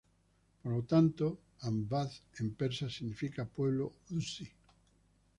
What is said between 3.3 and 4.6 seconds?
"pueblo huz-i".